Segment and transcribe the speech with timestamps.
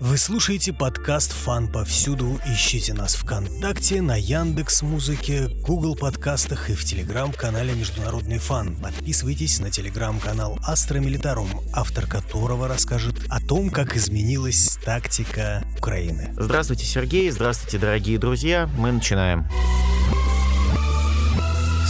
[0.00, 2.38] Вы слушаете подкаст «Фан повсюду».
[2.46, 8.76] Ищите нас ВКонтакте, на Яндекс Музыке, Google подкастах и в Телеграм-канале «Международный фан».
[8.76, 16.32] Подписывайтесь на Телеграм-канал «Астра Милитарум», автор которого расскажет о том, как изменилась тактика Украины.
[16.36, 17.28] Здравствуйте, Сергей.
[17.30, 18.70] Здравствуйте, дорогие друзья.
[18.76, 19.48] Мы начинаем.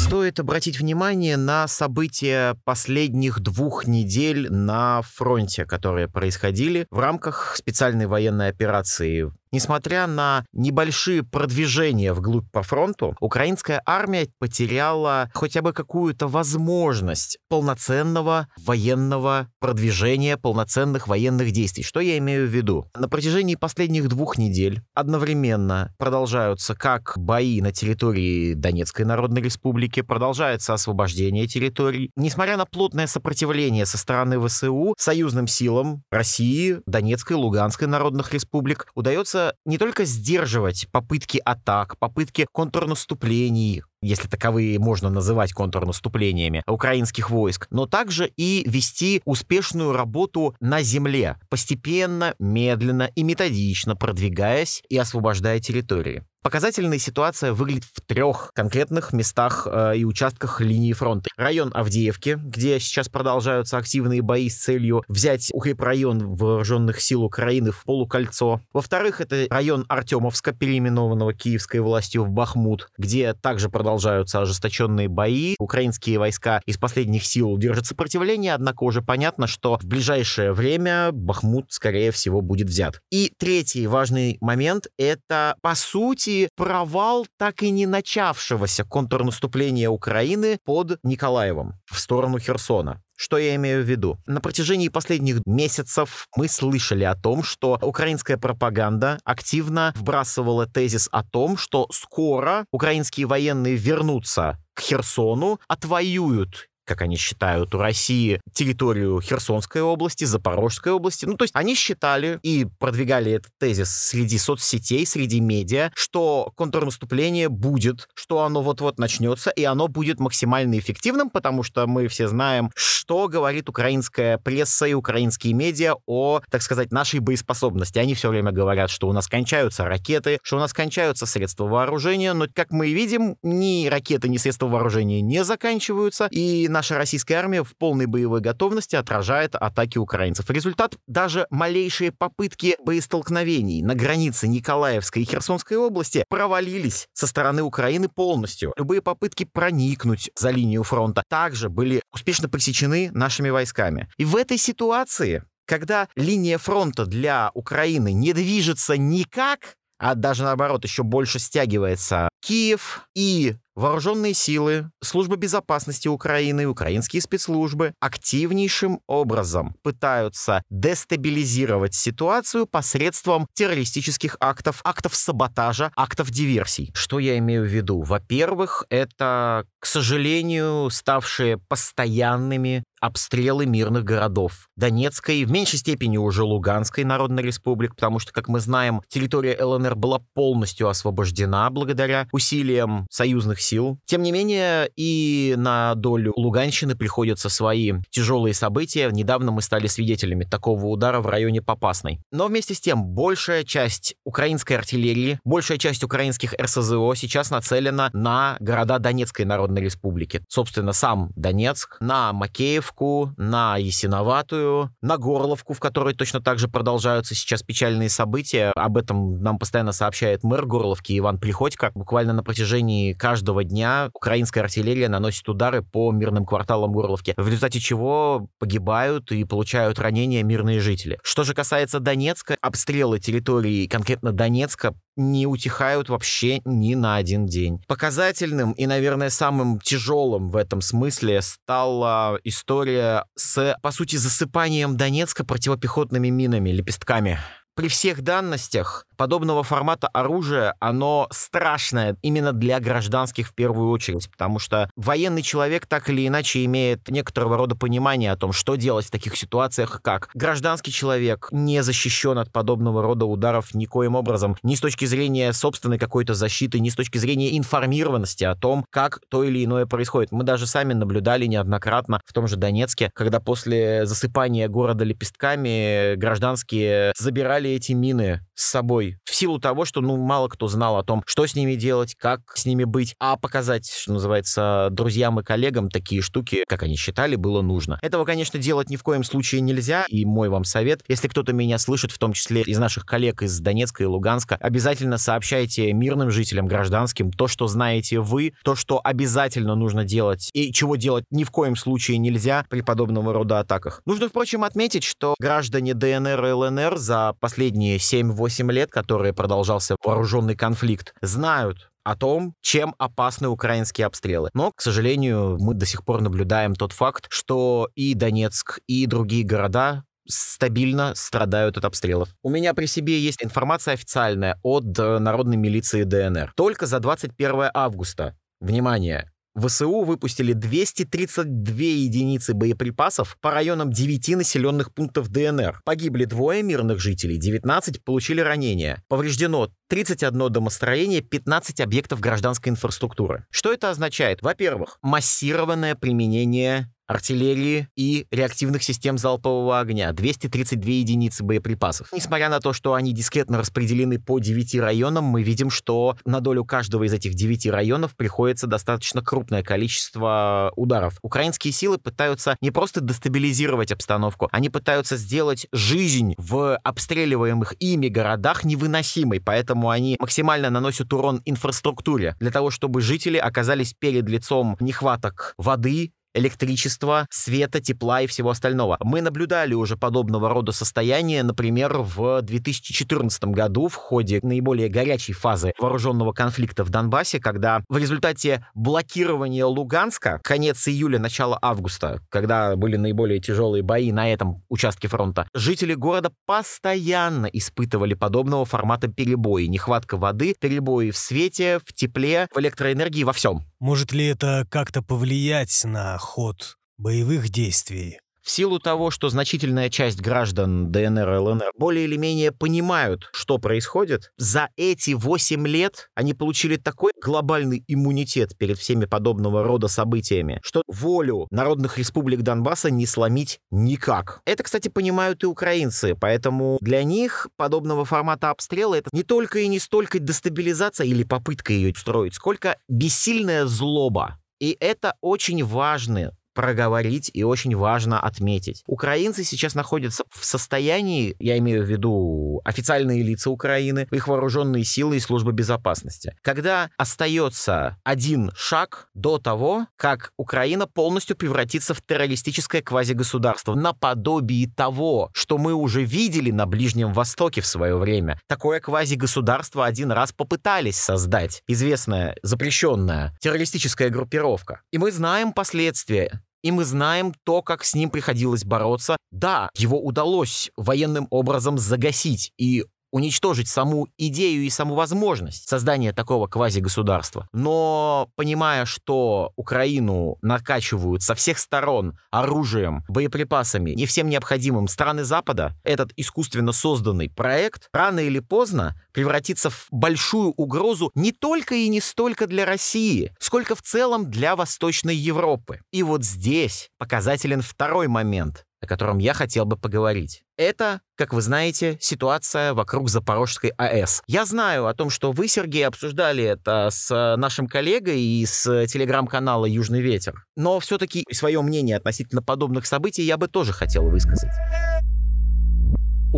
[0.09, 8.07] Стоит обратить внимание на события последних двух недель на фронте, которые происходили в рамках специальной
[8.07, 16.29] военной операции Несмотря на небольшие продвижения вглубь по фронту, украинская армия потеряла хотя бы какую-то
[16.29, 21.83] возможность полноценного военного продвижения, полноценных военных действий.
[21.83, 22.87] Что я имею в виду?
[22.95, 30.75] На протяжении последних двух недель одновременно продолжаются как бои на территории Донецкой Народной Республики, продолжается
[30.75, 32.11] освобождение территорий.
[32.17, 39.38] Несмотря на плотное сопротивление со стороны ВСУ, союзным силам России, Донецкой, Луганской Народных Республик удается
[39.39, 47.67] удается не только сдерживать попытки атак, попытки контрнаступлений, если таковые можно называть контрнаступлениями украинских войск,
[47.71, 55.61] но также и вести успешную работу на земле, постепенно, медленно и методично продвигаясь и освобождая
[55.61, 56.25] территории.
[56.43, 61.29] Показательная ситуация выглядит в трех конкретных местах э, и участках линии фронта.
[61.37, 67.85] Район Авдеевки, где сейчас продолжаются активные бои с целью взять укрепрайон вооруженных сил Украины в
[67.85, 68.63] полукольцо.
[68.73, 75.55] Во-вторых, это район Артемовска, переименованного киевской властью в Бахмут, где также продолжаются ожесточенные бои.
[75.59, 81.67] Украинские войска из последних сил держат сопротивление, однако уже понятно, что в ближайшее время Бахмут,
[81.71, 83.01] скорее всего, будет взят.
[83.11, 90.99] И третий важный момент— это, по сути, провал так и не начавшегося контрнаступления Украины под
[91.03, 93.03] Николаевым в сторону Херсона.
[93.21, 94.17] Что я имею в виду?
[94.27, 101.25] На протяжении последних месяцев мы слышали о том, что украинская пропаганда активно вбрасывала тезис о
[101.25, 109.21] том, что скоро украинские военные вернутся к Херсону, отвоюют как они считают, у России территорию
[109.21, 111.27] Херсонской области, Запорожской области.
[111.27, 117.49] Ну, то есть они считали и продвигали этот тезис среди соцсетей, среди медиа, что контрнаступление
[117.49, 122.71] будет, что оно вот-вот начнется, и оно будет максимально эффективным, потому что мы все знаем,
[122.75, 127.99] что говорит украинская пресса и украинские медиа о, так сказать, нашей боеспособности.
[127.99, 132.33] Они все время говорят, что у нас кончаются ракеты, что у нас кончаются средства вооружения,
[132.33, 137.65] но, как мы видим, ни ракеты, ни средства вооружения не заканчиваются, и наша российская армия
[137.65, 140.49] в полной боевой готовности отражает атаки украинцев.
[140.49, 148.09] Результат— даже малейшие попытки боестолкновений на границе Николаевской и Херсонской области провалились со стороны Украины
[148.09, 148.73] полностью.
[148.77, 154.09] Любые попытки проникнуть за линию фронта также были успешно пресечены нашими войсками.
[154.17, 160.85] И в этой ситуации когда линия фронта для Украины не движется никак, а даже наоборот
[160.85, 170.65] еще больше стягивается Киев и Вооруженные силы, служба безопасности Украины, украинские спецслужбы активнейшим образом пытаются
[170.69, 176.91] дестабилизировать ситуацию посредством террористических актов, актов саботажа, актов диверсий.
[176.93, 178.03] Что я имею в виду?
[178.03, 184.69] Во-первых, это, к сожалению, ставшие постоянными обстрелы мирных городов.
[184.77, 189.95] Донецкой, в меньшей степени уже Луганской Народной Республики, потому что, как мы знаем, территория ЛНР
[189.95, 193.99] была полностью освобождена благодаря усилиям союзных сил.
[194.07, 199.11] Тем не менее, и на долю Луганщины приходятся свои тяжелые события.
[199.13, 202.21] Недавно мы стали свидетелями такого удара в районе Попасной.
[202.33, 208.57] Но вместе с тем, большая часть украинской артиллерии, большая часть украинских РСЗО сейчас нацелена на
[208.61, 210.43] города Донецкой Народной Республики.
[210.49, 217.35] Собственно, сам Донецк, на Макеевку, на Ясиноватую, на Горловку, в которой точно так же продолжаются
[217.35, 218.73] сейчас печальные события.
[218.75, 221.91] Об этом нам постоянно сообщает мэр Горловки Иван Приходько.
[221.95, 227.47] Буквально на протяжении каждого этого дня украинская артиллерия наносит удары по мирным кварталам Горловки, в
[227.47, 231.19] результате чего погибают и получают ранения мирные жители.
[231.23, 237.83] Что же касается Донецка, обстрелы территории конкретно Донецка не утихают вообще ни на один день.
[237.89, 245.45] Показательным и, наверное, самым тяжелым в этом смысле стала история с, по сути, засыпанием Донецка
[245.45, 247.39] противопехотными минами, лепестками.
[247.75, 254.59] При всех данностях подобного формата оружия, оно страшное именно для гражданских в первую очередь, потому
[254.59, 259.11] что военный человек так или иначе имеет некоторого рода понимание о том, что делать в
[259.11, 264.81] таких ситуациях, как гражданский человек не защищен от подобного рода ударов никоим образом, ни с
[264.81, 269.65] точки зрения собственной какой-то защиты, ни с точки зрения информированности о том, как то или
[269.65, 270.31] иное происходит.
[270.31, 277.13] Мы даже сами наблюдали неоднократно в том же Донецке, когда после засыпания города лепестками гражданские
[277.19, 281.23] забирали эти мины с собой в силу того, что ну мало кто знал о том,
[281.27, 285.89] что с ними делать, как с ними быть, а показать, что называется, друзьям и коллегам
[285.89, 287.99] такие штуки, как они считали, было нужно.
[288.03, 291.79] Этого, конечно, делать ни в коем случае нельзя, и мой вам совет, если кто-то меня
[291.79, 296.67] слышит, в том числе из наших коллег из Донецка и Луганска, обязательно сообщайте мирным жителям,
[296.67, 301.51] гражданским, то, что знаете вы, то, что обязательно нужно делать, и чего делать ни в
[301.51, 304.03] коем случае нельзя при подобного рода атаках.
[304.07, 310.57] Нужно, впрочем, отметить, что граждане ДНР и ЛНР за последние 7-8 лет, которые продолжался вооруженный
[310.57, 314.51] конфликт, знают о том, чем опасны украинские обстрелы.
[314.55, 319.45] Но, к сожалению, мы до сих пор наблюдаем тот факт, что и Донецк, и другие
[319.45, 322.29] города стабильно страдают от обстрелов.
[322.43, 326.53] У меня при себе есть информация официальная от э, Народной милиции ДНР.
[326.57, 335.29] Только за 21 августа, внимание, ВСУ выпустили 232 единицы боеприпасов по районам 9 населенных пунктов
[335.29, 335.81] ДНР.
[335.85, 339.03] Погибли двое мирных жителей, 19 получили ранения.
[339.09, 343.47] Повреждено 31 домостроение, 15 объектов гражданской инфраструктуры.
[343.51, 344.43] Что это означает?
[344.43, 352.09] Во-первых, массированное применение артиллерии и реактивных систем залпового огня, 232 единицы боеприпасов.
[352.13, 356.65] Несмотря на то, что они дискретно распределены по 9 районам, мы видим, что на долю
[356.65, 361.19] каждого из этих 9 районов приходится достаточно крупное количество ударов.
[361.23, 368.65] Украинские силы пытаются не просто дестабилизировать обстановку, они пытаются сделать жизнь в обстреливаемых ими городах
[368.65, 375.55] невыносимой, поэтому они максимально наносят урон инфраструктуре для того, чтобы жители оказались перед лицом нехваток
[375.57, 378.97] воды, электричества, света, тепла и всего остального.
[379.01, 385.73] Мы наблюдали уже подобного рода состояние, например, в 2014 году в ходе наиболее горячей фазы
[385.79, 392.97] вооруженного конфликта в Донбассе, когда в результате блокирования Луганска, конец июля, начало августа, когда были
[392.97, 399.67] наиболее тяжелые бои на этом участке фронта, жители города постоянно испытывали подобного формата перебои.
[399.67, 403.65] Нехватка воды, перебои в свете, в тепле, в электроэнергии, во всем.
[403.81, 408.21] Может ли это как-то повлиять на ход боевых действий?
[408.49, 413.59] В силу того, что значительная часть граждан ДНР и ЛНР более или менее понимают, что
[413.59, 420.61] происходит, за эти 8 лет они получили такой глобальный иммунитет перед всеми подобного рода событиями,
[420.65, 424.41] что волю народных республик Донбасса не сломить никак.
[424.47, 429.69] Это, кстати, понимают и украинцы, поэтому для них подобного формата обстрела это не только и
[429.69, 434.39] не столько дестабилизация или попытка ее устроить, сколько бессильная злоба.
[434.59, 438.83] И это очень важный проговорить и очень важно отметить.
[438.89, 445.19] Украинцы сейчас находятся в состоянии, я имею в виду официальные лица Украины, их вооруженные силы
[445.19, 452.83] и службы безопасности, когда остается один шаг до того, как Украина полностью превратится в террористическое
[452.83, 458.41] квазигосударство, наподобие того, что мы уже видели на Ближнем Востоке в свое время.
[458.49, 461.63] Такое квазигосударство один раз попытались создать.
[461.69, 464.81] Известная, запрещенная террористическая группировка.
[464.91, 469.17] И мы знаем последствия и мы знаем то, как с ним приходилось бороться.
[469.31, 476.47] Да, его удалось военным образом загасить, и уничтожить саму идею и саму возможность создания такого
[476.47, 477.49] квази-государства.
[477.53, 485.75] Но понимая, что Украину накачивают со всех сторон оружием, боеприпасами и всем необходимым страны Запада,
[485.85, 492.01] этот искусственно созданный проект рано или поздно превратится в большую угрозу не только и не
[492.01, 495.81] столько для России, сколько в целом для Восточной Европы.
[495.91, 500.43] И вот здесь показателен второй момент, о котором я хотел бы поговорить.
[500.57, 504.23] Это, как вы знаете, ситуация вокруг Запорожской АЭС.
[504.27, 509.67] Я знаю о том, что вы, Сергей, обсуждали это с нашим коллегой и с телеграм-канала
[509.67, 510.45] «Южный ветер».
[510.57, 514.53] Но все-таки свое мнение относительно подобных событий я бы тоже хотел высказать.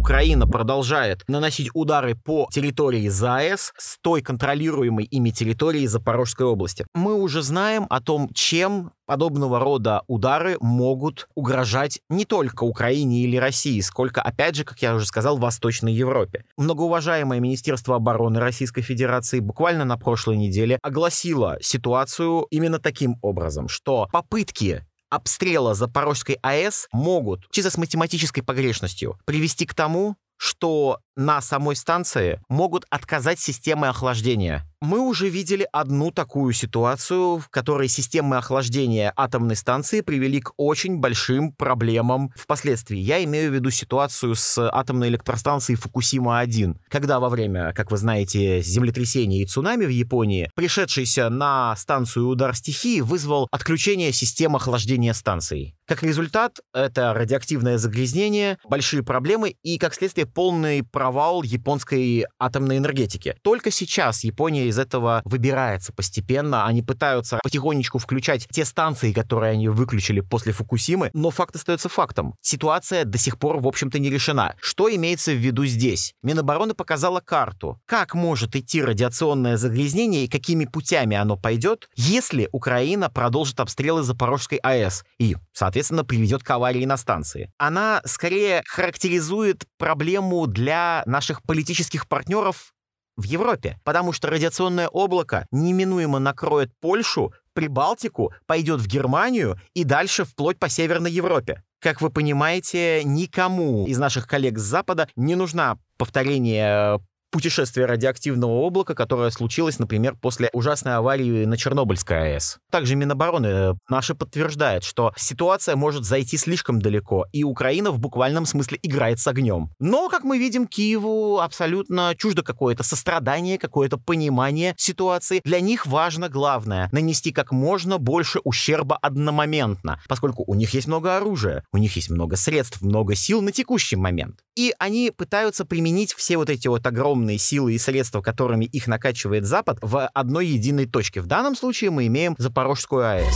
[0.01, 6.87] Украина продолжает наносить удары по территории ЗАЭС с той контролируемой ими территории Запорожской области.
[6.95, 13.37] Мы уже знаем о том, чем подобного рода удары могут угрожать не только Украине или
[13.37, 16.45] России, сколько, опять же, как я уже сказал, Восточной Европе.
[16.57, 24.09] Многоуважаемое Министерство обороны Российской Федерации буквально на прошлой неделе огласило ситуацию именно таким образом, что
[24.13, 31.77] попытки обстрела Запорожской АЭС могут, чисто с математической погрешностью, привести к тому, что на самой
[31.77, 34.67] станции могут отказать системы охлаждения.
[34.81, 40.97] Мы уже видели одну такую ситуацию, в которой системы охлаждения атомной станции привели к очень
[40.97, 42.97] большим проблемам впоследствии.
[42.97, 48.63] Я имею в виду ситуацию с атомной электростанцией Фукусима-1, когда во время, как вы знаете,
[48.63, 55.75] землетрясения и цунами в Японии, пришедшийся на станцию удар стихии вызвал отключение систем охлаждения станции.
[55.91, 63.35] Как результат, это радиоактивное загрязнение, большие проблемы и, как следствие, полный провал японской атомной энергетики.
[63.43, 66.65] Только сейчас Япония из этого выбирается постепенно.
[66.65, 72.37] Они пытаются потихонечку включать те станции, которые они выключили после Фукусимы, но факт остается фактом.
[72.41, 74.55] Ситуация до сих пор, в общем-то, не решена.
[74.61, 76.15] Что имеется в виду здесь?
[76.23, 77.81] Минобороны показала карту.
[77.87, 84.59] Как может идти радиационное загрязнение и какими путями оно пойдет, если Украина продолжит обстрелы Запорожской
[84.59, 87.51] АЭС и, соответственно, соответственно, приведет к аварии на станции.
[87.59, 92.73] Она скорее характеризует проблему для наших политических партнеров
[93.17, 100.25] в Европе, потому что радиационное облако неминуемо накроет Польшу, Прибалтику, пойдет в Германию и дальше
[100.25, 101.63] вплоть по Северной Европе.
[101.81, 108.95] Как вы понимаете, никому из наших коллег с Запада не нужна повторение путешествие радиоактивного облака,
[108.95, 112.59] которое случилось, например, после ужасной аварии на Чернобыльской АЭС.
[112.71, 118.47] Также Минобороны э, наши подтверждает, что ситуация может зайти слишком далеко, и Украина в буквальном
[118.47, 119.71] смысле играет с огнем.
[119.79, 125.41] Но, как мы видим, Киеву абсолютно чуждо какое-то сострадание, какое-то понимание ситуации.
[125.45, 131.17] Для них важно главное— нанести как можно больше ущерба одномоментно, поскольку у них есть много
[131.17, 134.41] оружия, у них есть много средств, много сил на текущий момент.
[134.57, 138.87] И они пытаются применить все вот эти вот огромные огромные силы и средства, которыми их
[138.87, 141.21] накачивает Запад, в одной единой точке.
[141.21, 143.35] В данном случае мы имеем Запорожскую АЭС.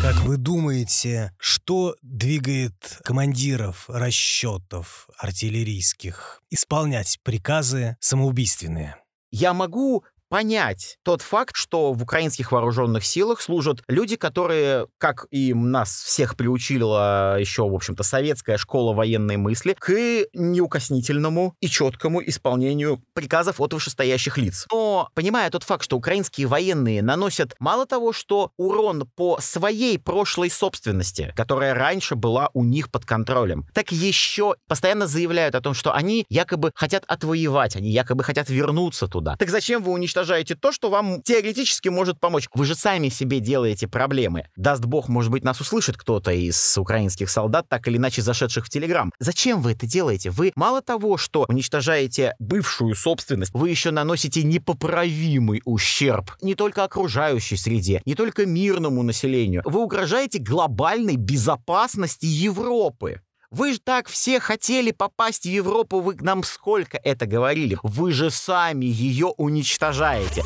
[0.00, 8.96] Как вы думаете, что двигает командиров расчетов артиллерийских исполнять приказы самоубийственные?
[9.30, 15.54] Я могу понять тот факт, что в украинских вооруженных силах служат люди, которые, как и
[15.54, 19.92] нас всех приучила еще, в общем-то, советская школа военной мысли, к
[20.34, 24.66] неукоснительному и четкому исполнению приказов от вышестоящих лиц.
[24.70, 30.50] Но, понимая тот факт, что украинские военные наносят мало того, что урон по своей прошлой
[30.50, 35.94] собственности, которая раньше была у них под контролем, так еще постоянно заявляют о том, что
[35.94, 39.36] они якобы хотят отвоевать, они якобы хотят вернуться туда.
[39.36, 42.48] Так зачем вы уничтожаете уничтожаете то, что вам теоретически может помочь.
[42.54, 44.46] Вы же сами себе делаете проблемы.
[44.56, 48.70] Даст бог, может быть, нас услышит кто-то из украинских солдат, так или иначе зашедших в
[48.70, 49.12] Телеграм.
[49.18, 50.30] Зачем вы это делаете?
[50.30, 57.56] Вы мало того, что уничтожаете бывшую собственность, вы еще наносите непоправимый ущерб не только окружающей
[57.56, 59.62] среде, не только мирному населению.
[59.66, 63.20] Вы угрожаете глобальной безопасности Европы.
[63.50, 67.78] Вы же так все хотели попасть в Европу, вы нам сколько это говорили.
[67.82, 70.42] Вы же сами ее уничтожаете.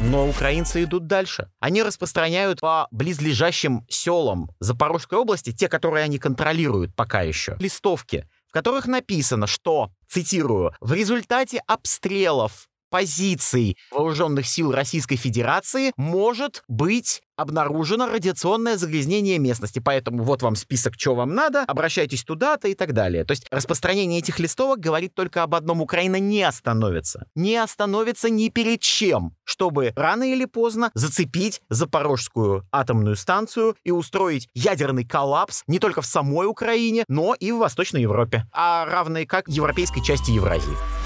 [0.00, 1.50] Но украинцы идут дальше.
[1.60, 8.52] Они распространяют по близлежащим селам Запорожской области, те, которые они контролируют пока еще, листовки, в
[8.52, 18.06] которых написано, что, цитирую, в результате обстрелов позиций вооруженных сил Российской Федерации может быть обнаружено
[18.06, 19.78] радиационное загрязнение местности.
[19.78, 23.24] Поэтому вот вам список, что вам надо, обращайтесь туда-то и так далее.
[23.24, 25.80] То есть распространение этих листовок говорит только об одном.
[25.80, 27.26] Украина не остановится.
[27.34, 34.48] Не остановится ни перед чем, чтобы рано или поздно зацепить Запорожскую атомную станцию и устроить
[34.54, 39.48] ядерный коллапс не только в самой Украине, но и в Восточной Европе, а равной как
[39.48, 41.03] европейской части Евразии.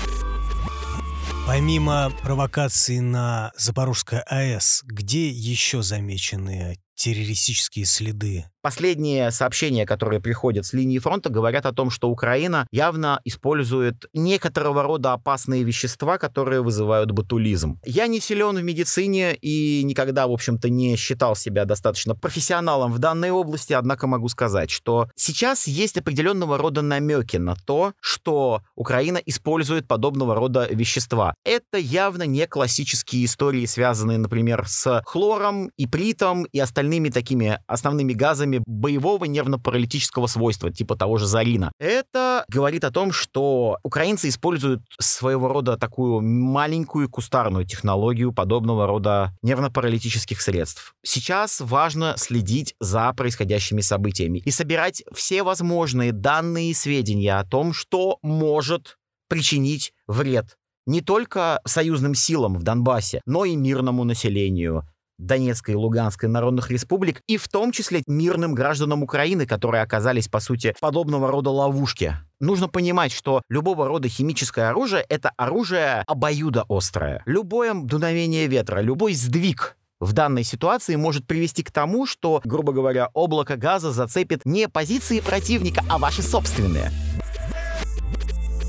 [1.48, 10.75] Помимо провокаций на Запорожской АЭС, где еще замечены террористические следы Последние сообщения, которые приходят с
[10.75, 17.10] линии фронта, говорят о том, что Украина явно использует некоторого рода опасные вещества, которые вызывают
[17.10, 17.80] ботулизм.
[17.87, 22.98] Я не силен в медицине и никогда, в общем-то, не считал себя достаточно профессионалом в
[22.98, 29.16] данной области, однако могу сказать, что сейчас есть определенного рода намеки на то, что Украина
[29.16, 31.34] использует подобного рода вещества.
[31.42, 38.57] Это явно не классические истории, связанные, например, с хлором, ипритом и остальными такими основными газами,
[38.58, 41.72] симптомами боевого нервно-паралитического свойства, типа того же Зарина.
[41.78, 49.32] Это говорит о том, что украинцы используют своего рода такую маленькую кустарную технологию подобного рода
[49.42, 50.94] нервно-паралитических средств.
[51.04, 57.72] Сейчас важно следить за происходящими событиями и собирать все возможные данные и сведения о том,
[57.72, 58.96] что может
[59.28, 64.88] причинить вред не только союзным силам в Донбассе, но и мирному населению,
[65.18, 70.40] Донецкой и Луганской народных республик, и в том числе мирным гражданам Украины, которые оказались, по
[70.40, 72.16] сути, в подобного рода ловушке.
[72.40, 77.22] Нужно понимать, что любого рода химическое оружие— это оружие обоюдоострое.
[77.26, 83.10] Любое дуновение ветра, любой сдвиг в данной ситуации может привести к тому, что, грубо говоря,
[83.14, 86.92] облако газа зацепит не позиции противника, а ваши собственные.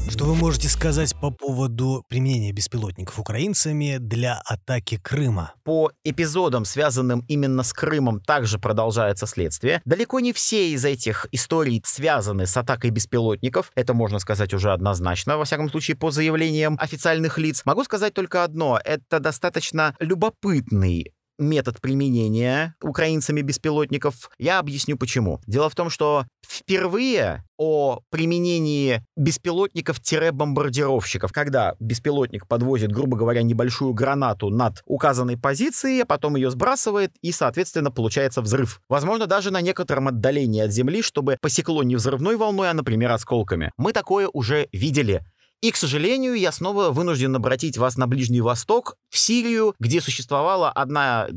[0.08, 5.54] Что вы можете сказать по поводу применения беспилотников украинцами для атаки Крыма?
[5.64, 9.82] По эпизодам, связанным именно с Крымом, также продолжается следствие.
[9.86, 13.72] Далеко не все из этих историй связаны с атакой беспилотников.
[13.76, 17.62] Это можно сказать уже однозначно, во всяком случае, по заявлениям официальных лиц.
[17.66, 18.80] Могу сказать только одно.
[18.84, 24.30] Это достаточно любопытный метод применения украинцами беспилотников.
[24.38, 25.42] Я объясню почему.
[25.48, 34.50] Дело в том, что впервые о применении беспилотников-бомбардировщиков, когда беспилотник подвозит, грубо говоря, небольшую гранату
[34.50, 38.82] над указанной позицией, а потом ее сбрасывает, и, соответственно, получается взрыв.
[38.90, 43.72] Возможно, даже на некотором отдалении от Земли, чтобы посекло не взрывной волной, а, например, осколками.
[43.78, 45.24] Мы такое уже видели.
[45.62, 50.72] И, к сожалению, я снова вынужден обратить вас на Ближний Восток, в Сирию, где существовала
[50.72, 51.28] одна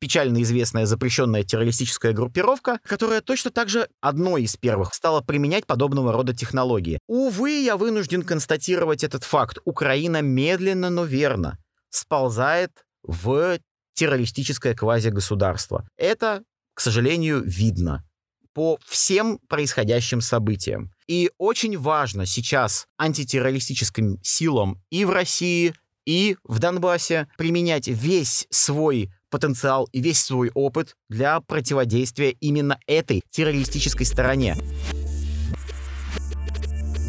[0.00, 6.12] печально известная запрещенная террористическая группировка, которая точно так же одной из первых стала применять подобного
[6.12, 6.98] рода технологии.
[7.06, 9.58] Увы, я вынужден констатировать этот факт.
[9.64, 11.58] Украина медленно, но верно
[11.90, 12.72] сползает
[13.02, 13.58] в
[13.94, 15.86] террористическое квазигосударство.
[15.96, 16.42] Это,
[16.74, 18.02] к сожалению, видно
[18.60, 20.90] по всем происходящим событиям.
[21.08, 25.72] И очень важно сейчас антитеррористическим силам и в России,
[26.04, 33.22] и в Донбассе применять весь свой потенциал и весь свой опыт для противодействия именно этой
[33.30, 34.58] террористической стороне.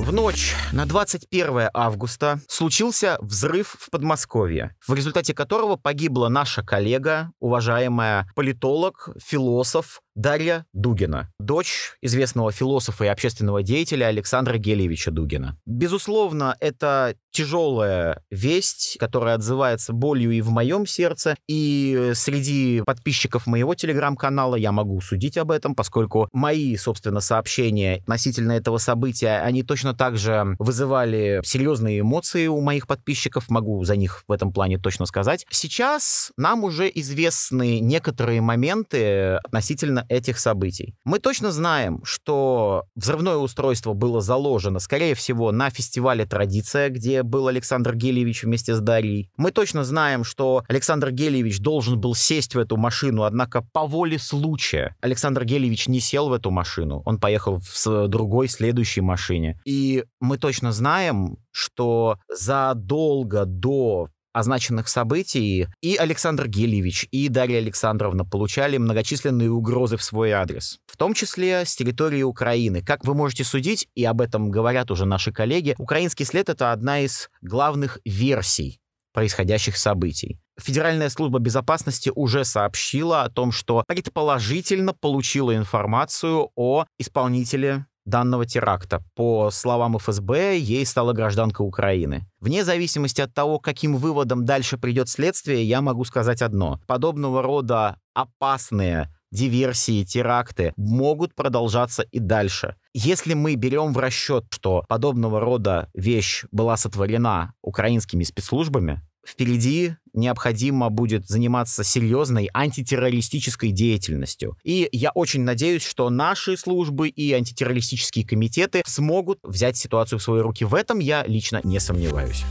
[0.01, 7.31] В ночь на 21 августа случился взрыв в Подмосковье, в результате которого погибла наша коллега,
[7.39, 15.57] уважаемая политолог, философ, Дарья Дугина, дочь известного философа и общественного деятеля Александра Гелевича Дугина.
[15.65, 23.73] Безусловно, это тяжелая весть, которая отзывается болью и в моем сердце, и среди подписчиков моего
[23.73, 29.93] телеграм-канала я могу судить об этом, поскольку мои, собственно, сообщения относительно этого события, они точно
[29.93, 35.05] так же вызывали серьезные эмоции у моих подписчиков, могу за них в этом плане точно
[35.05, 35.45] сказать.
[35.49, 40.95] Сейчас нам уже известны некоторые моменты относительно касательно этих событий.
[41.05, 47.47] Мы точно знаем, что взрывное устройство было заложено, скорее всего, на фестивале «Традиция», где был
[47.47, 49.29] Александр Гелевич вместе с Дарьей.
[49.37, 54.19] Мы точно знаем, что Александр Гелевич должен был сесть в эту машину, однако по воле
[54.19, 59.59] случая Александр Гелевич не сел в эту машину, он поехал в другой следующей машине.
[59.65, 68.25] И мы точно знаем, что задолго до означенных событий и Александр Гельевич, и Дарья Александровна
[68.25, 72.83] получали многочисленные угрозы в свой адрес, в том числе с территории Украины.
[72.83, 77.01] Как вы можете судить, и об этом говорят уже наши коллеги, украинский след— это одна
[77.01, 78.79] из главных версий
[79.13, 80.39] происходящих событий.
[80.59, 89.03] Федеральная служба безопасности уже сообщила о том, что предположительно получила информацию о исполнителе данного теракта.
[89.15, 92.25] По словам ФСБ, ей стала гражданка Украины.
[92.39, 96.79] Вне зависимости от того, каким выводом дальше придет следствие, я могу сказать одно.
[96.87, 102.75] Подобного рода опасные диверсии, теракты могут продолжаться и дальше.
[102.93, 110.89] Если мы берем в расчет, что подобного рода вещь была сотворена украинскими спецслужбами, впереди необходимо
[110.89, 114.57] будет заниматься серьезной антитеррористической деятельностью.
[114.63, 120.41] И я очень надеюсь, что наши службы и антитеррористические комитеты смогут взять ситуацию в свои
[120.41, 120.65] руки.
[120.65, 122.43] В этом я лично не сомневаюсь.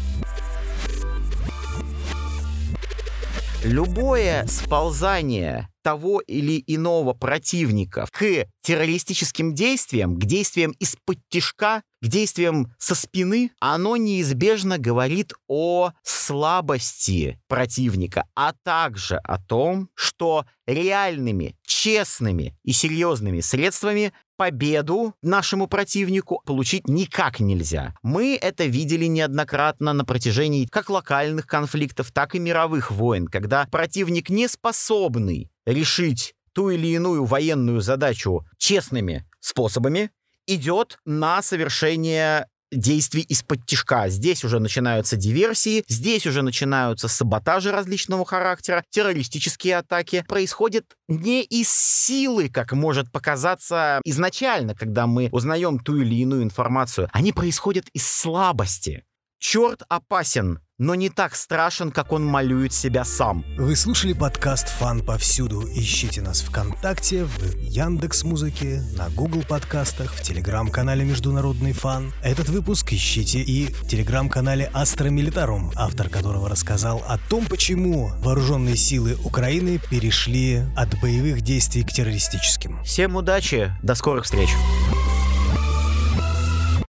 [3.62, 12.72] Любое сползание того или иного противника к террористическим действиям, к действиям из-под тишка, к действиям
[12.78, 22.56] со спины, оно неизбежно говорит о слабости противника, а также о том, что реальными, честными
[22.64, 27.94] и серьезными средствами победу нашему противнику получить никак нельзя.
[28.02, 34.30] Мы это видели неоднократно на протяжении как локальных конфликтов, так и мировых войн, когда противник
[34.30, 40.10] не способный решить ту или иную военную задачу честными способами,
[40.54, 44.08] идет на совершение действий исподтишка.
[44.08, 50.24] Здесь уже начинаются диверсии, здесь уже начинаются саботажи различного характера, террористические атаки.
[50.28, 57.08] Происходят не из силы, как может показаться изначально, когда мы узнаем ту или иную информацию.
[57.12, 59.04] Они происходят из слабости.
[59.38, 63.44] Черт опасен но не так страшен, как он малюет себя сам.
[63.58, 65.62] Вы слушали подкаст «Фан повсюду».
[65.68, 72.14] Ищите нас ВКонтакте, в Яндекс Музыке, на Google подкастах, в Телеграм-канале «Международный фан».
[72.22, 78.76] Этот выпуск ищите и в Телеграм-канале «Астра Милитарум», автор которого рассказал о том, почему вооруженные
[78.76, 82.82] силы Украины перешли от боевых действий к террористическим.
[82.84, 84.48] Всем удачи, до скорых встреч!